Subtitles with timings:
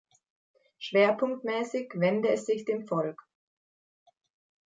[0.79, 3.21] Schwerpunktmäßig wende es sich dem Folk.